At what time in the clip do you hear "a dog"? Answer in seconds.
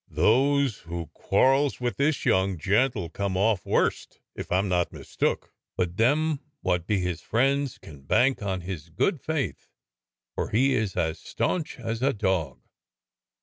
12.01-12.61